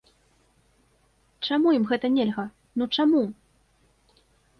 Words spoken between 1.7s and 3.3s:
ім гэта нельга, ну чаму?